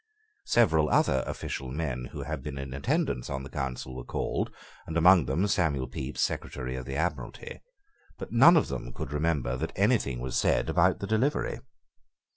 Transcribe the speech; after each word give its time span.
Several 0.47 0.89
other 0.89 1.23
official 1.27 1.69
men 1.69 2.05
who 2.05 2.23
had 2.23 2.41
been 2.41 2.57
in 2.57 2.73
attendance 2.73 3.29
on 3.29 3.43
the 3.43 3.51
Council 3.51 3.95
were 3.95 4.03
called, 4.03 4.49
and 4.87 4.97
among 4.97 5.25
them 5.27 5.45
Samuel 5.45 5.87
Pepys, 5.87 6.19
Secretary 6.21 6.75
of 6.75 6.85
the 6.85 6.95
Admiralty; 6.95 7.59
but 8.17 8.31
none 8.31 8.57
of 8.57 8.67
them 8.67 8.93
could 8.93 9.13
remember 9.13 9.55
that 9.55 9.73
anything 9.77 10.19
was 10.19 10.35
said 10.35 10.71
about 10.71 11.01
the 11.01 11.05
delivery. 11.07 11.59